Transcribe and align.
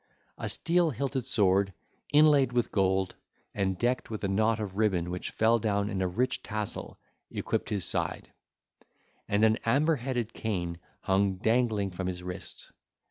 A 0.39 0.49
steel 0.49 0.89
hilted 0.89 1.27
sword, 1.27 1.73
inlaid 2.11 2.53
with 2.53 2.71
gold, 2.71 3.13
and 3.53 3.77
decked 3.77 4.09
with 4.09 4.23
a 4.23 4.27
knot 4.27 4.59
of 4.59 4.75
ribbon 4.75 5.11
which 5.11 5.29
fell 5.29 5.59
down 5.59 5.91
in 5.91 6.01
a 6.01 6.07
rich 6.07 6.41
tassel, 6.41 6.97
equipped 7.29 7.69
his 7.69 7.85
side; 7.85 8.31
and 9.27 9.45
an 9.45 9.59
amber 9.63 9.97
headed 9.97 10.33
cane 10.33 10.79
hung 11.01 11.35
dangling 11.35 11.91
from 11.91 12.07
his 12.07 12.23
wrist. 12.23 12.71